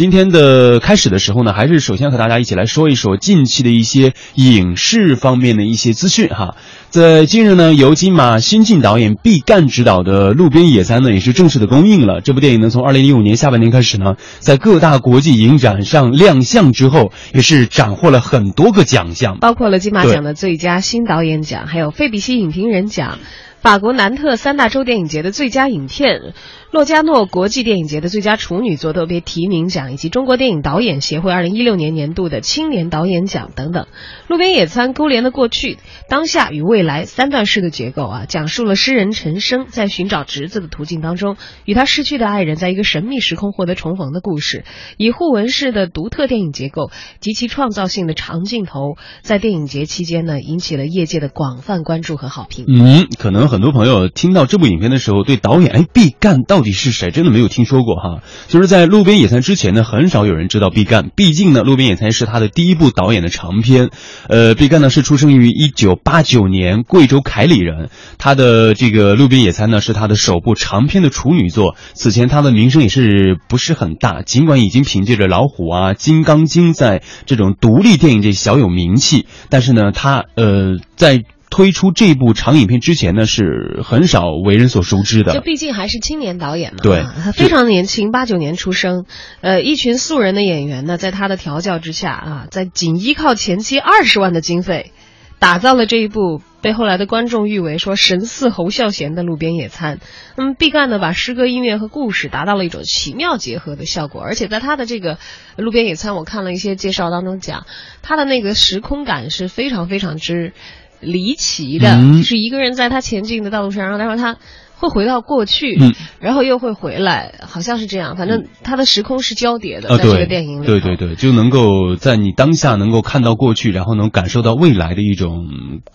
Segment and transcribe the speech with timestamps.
[0.00, 6.56] 今天的开始的时候呢，还是首先和大家一起来说一说近期的一些影视方面的一些资讯哈。
[6.88, 12.22] 在近日呢，由金马新晋导演毕赣执导的《路边野餐》呢，也是正式的公映了。
[12.22, 23.18] 这部电影呢，从二零一五年下半年开始呢，在各大国际影展上亮相之后，也是斩获了很多个奖项，包括了金马奖的最佳新导演奖，还有费比西影评人奖。
[23.60, 26.32] 法国南特三大洲电影节的最佳影片。
[26.70, 33.84] 洛迦诺国际电影节的最佳处女作特别提名奖，以及中国电影导演协会二零一六年年度的青年导演奖等等，
[34.28, 44.64] 《路边野餐》勾连的过去、当下与未来三段式的结构啊，讲述了诗人陈升在寻找侄子的途径当中，与他逝去的爱人在一个神秘时空获得重逢的故事。
[44.96, 52.64] 以互文式的独特电影结构及其创造性的长镜头，在电影节期间呢，引起了业界的广泛关注和好评。
[52.68, 56.59] 嗯，可能很多朋友听到这部影片的时候，对导演哎毕赣到。
[56.60, 57.10] 到底是谁？
[57.10, 58.20] 真的没有听说过哈。
[58.48, 61.10] 就是在《路边野餐》之前呢，很少有人知道毕赣。
[61.16, 63.88] 毕竟呢，《路边野餐》是他的第一部导演的长片。
[64.28, 67.88] 呃，毕赣呢是出生于一九八九年，贵州凯里人。
[68.18, 71.76] 他的这个《路边野餐》呢是他的首部长片的处女作。
[71.94, 81.24] 此前他的名声也是不是很大，尽管已经凭借着《老虎》啊、《金刚经》在这种独立电影界小有名气，但是呢，他呃在。
[81.50, 85.34] 推出这部长影片之前呢，是很少为人所熟知的。
[85.34, 89.04] 就毕竟还是青年导演嘛，对，他非常年轻，八九年出生。
[89.40, 94.92] 呃，一群素人的演员呢，在他的调教之下啊，在仅依靠前期二十万的经费，
[95.40, 99.98] 打造了这一部被后来的观众誉为说神似侯孝贤的路边野餐。
[100.36, 105.18] 那么毕赣呢，把诗歌、音乐和故事达到了一种奇妙结合的效果，而且在他的这个
[105.56, 107.66] 路边野餐，我看了一些介绍当中讲，
[108.02, 110.52] 他的那个时空感是非常非常之。
[111.00, 114.38] 离奇的，是一个人在他前进的道路上，然后他说他
[114.76, 115.78] 会回到过去，
[116.20, 118.16] 然后又会回来，好像是这样。
[118.16, 125.48] 反正他的时空是交叠的，在这个电影里，对对对，就能够在你当下能够看到过去，然后能感受到未来的一种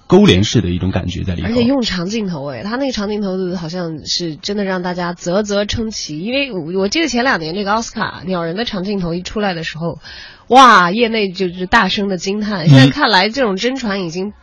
[0.05, 1.51] 勾连式的一种感觉在里面。
[1.51, 6.19] 而且用长镜头，哎，他那个长镜头好像是真的让大家啧啧称奇。
[6.19, 9.97] 因为我记得前两年这个奥斯卡鸟人的长镜头一出来的时候，
[10.47, 12.69] 哇，业内就是大声的惊叹。
[12.69, 14.33] 现在看来，这种真传已经。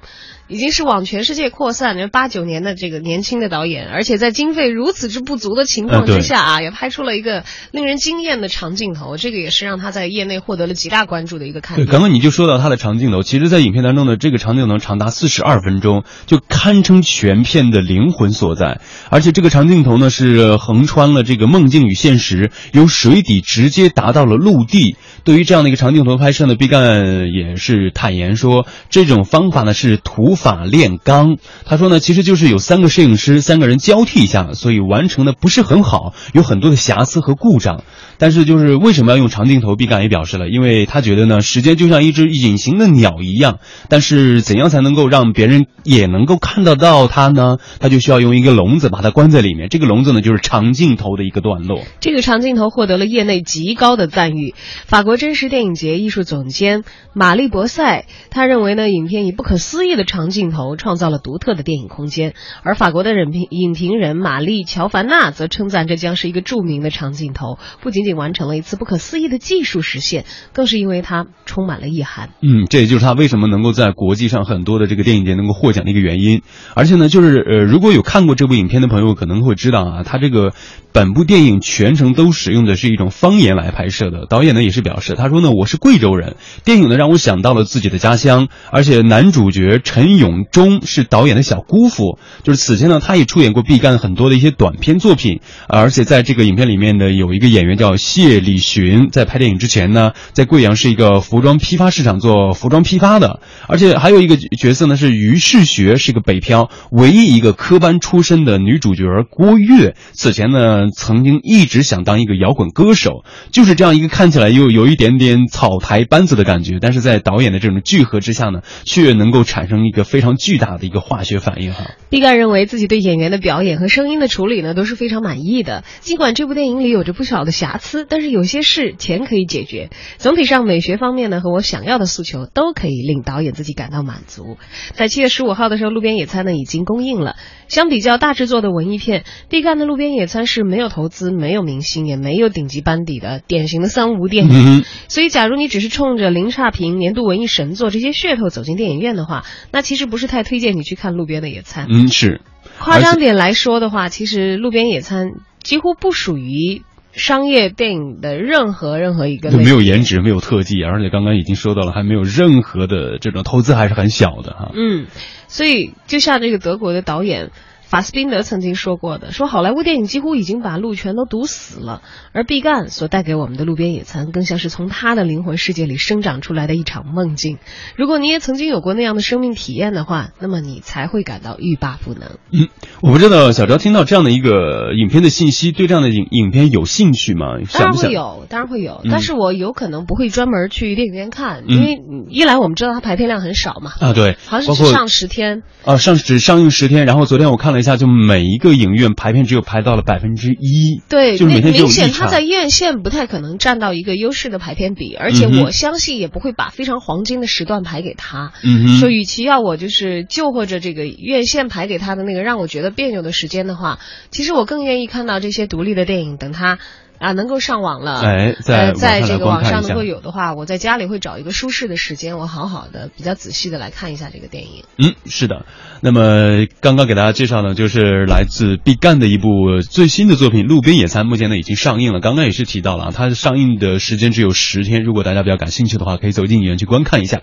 [0.53, 1.97] 已经是往全世界扩散。
[1.97, 9.17] 你八九年的这个年轻的导演，而且在经费如此之不足的情况之下啊，也拍出了一个令人惊艳的长镜头。
[9.17, 11.87] 这个也是让他在业内获得了极大关注的一个看点。
[11.87, 18.81] 对，刚刚你就说到他的长镜头，其实，在影片当中呢，这个长镜头长达四十二分钟，就堪称全片的灵魂所在。
[19.09, 24.97] 而且这个长镜头呢，是横穿了这个梦境与现实，由水底直接达到了陆地。
[25.25, 31.37] 对于这样的一个长镜头拍摄呢，毕赣也是坦言说，这种方法呢是土法炼钢。
[31.65, 37.85] 他说呢，其实就是有三个摄影师，三个人交替一下，所以完成的不是很好，有很多的瑕疵和故障。
[38.19, 39.77] 但是就是为什么要用长镜头？
[39.77, 43.59] 毕赣也表示了，因为他觉得呢，时间就像一只隐形的鸟一样。
[43.89, 47.59] 但是怎样才能够让别人也能够看得到它呢？
[47.79, 49.69] 他就需要用一个笼子把它关在里面。
[49.69, 51.83] 这个笼子呢，就是长镜头的一个段落。
[52.01, 54.55] 这个长镜头获得了业内极高的赞誉。
[54.87, 62.35] 法国真实电影节艺术总监玛丽博塞他认为呢，影片以不可思议的长镜头创造了独特的电影空间。
[62.63, 68.13] 而法国的影评影评人玛丽乔凡纳则称赞这将是一个著名的长镜头，不仅仅。
[68.13, 72.29] 完成了一次不可思议的技术实现，更是因为它充满了意涵。
[72.43, 76.43] 嗯，这也就是他为什么能够在国际上很多的这个电影节能够获奖的一个原因。
[76.75, 80.53] 而且呢，就是呃，如果有看过这部影片的朋友，可能会知道啊，他这个。
[80.95, 84.27] 本部电影全程都使用的是一种方言来拍摄的。
[84.29, 88.49] 导演呢也是表示，他说呢，我是贵州人，电影呢让我想到了自己的家乡。
[88.71, 95.41] 而且男主角陈永忠是导演的小姑父，就是此前呢他也出演过毕赣很多的一些短片作品。
[95.69, 103.41] 而且在这个影片里面呢，有一个演员叫谢礼寻，在拍电影之前呢，在贵阳是一个服装批发市场做服装批发的。
[103.69, 109.95] 而且还有一个角色呢是于世学，是个北漂，唯一一个科班出身的女主角郭跃。
[110.13, 110.91] 此前呢。
[110.95, 121.93] 曾经一直想当一个摇滚歌手，就是这样一个看起来又有一点点草台班子的感觉，但是在导演的这种聚合之下呢，却能够产生一个非常巨大的一个化学反应哈。
[122.11, 129.91] 毕赣认为自己对演员的表演和声音的处理呢都是非常满意的，尽管这部电影里有着不少的瑕疵，但是有些事钱可以解决。
[130.19, 134.57] 总体上美学方面呢和我想要的诉求都可以令导演自己感到满足。
[134.95, 137.37] 在七月十五号的时候，《路边野餐》呢已经公映了。
[137.69, 140.63] 相比较大制作的文艺片，毕赣的《路边野餐》是。
[140.73, 144.85] 没有投资，没有明星，也没有顶级班底的典型的三无电影。
[145.07, 151.87] 所以，假如你只是冲着零差评年度文艺神作这些噱头走进电影院的话，那其实不是太推荐你去看《路边的野餐》。
[151.91, 152.41] 嗯，是。
[152.79, 155.27] 夸张点来说的话，其实《路边野餐》
[155.63, 164.71] 几乎不属于商业电影的任何任何一个就没有颜值，没有特技，而且刚刚已经说到了，还没有任何的这种投资，还是很小的哈。
[164.75, 165.07] 嗯，
[165.49, 167.51] 所以就像这个德国的导演。
[167.93, 172.01] 法斯宾德曾经说过的，说好莱坞电影几乎已经把路全都堵死了，
[172.33, 177.59] 而毕赣所带给我们的路边野餐，更像是从他的灵魂世界里生长出来的一场梦境。
[177.95, 182.39] 如果你也曾经有过那样的生命体验的话，那么你才会感到欲罢不能。
[182.51, 182.69] 嗯，
[183.03, 187.59] 我不知道小昭听到这样的一个影片的信息，对这样的影影片有兴趣吗？
[187.75, 192.01] 当然会有，当然会有，但是我有可能不会专门去电影院看，因为
[192.31, 193.93] 一来我们知道它排片量很少嘛。
[194.01, 195.63] 啊，对，好像是只上十天。
[195.85, 208.53] 啊，上只上映十天，然后昨天我看了一下，就每一个影院排片只有排到了百分之一，对，就每天明显他在院线不太可能占到一个优势的排片比，而且我相信也不会把非常黄金的时段排给他。
[208.65, 213.99] 嗯说与其要我就是救或者这个院线排给他的那个让我觉得别扭的时间的话，
[214.31, 216.79] 其实我更愿意看到这些独立的电影，等他。
[217.23, 224.83] 啊，能够上网了，哎，在在这个网上能够有的话，我在家里会找一个舒适的时间，我好好的、比较仔细的来看一下这个电影。
[224.99, 225.65] 嗯，是的。
[226.01, 232.19] 那么刚刚给大家介绍呢，就是来自毕赣的一部最新的作品《路边野餐》，目前呢已经上映了。
[232.19, 237.41] 刚刚也是提到了，它上映的时间只有十天，如果大家比较感兴趣的话，可以走进影院去观看一下。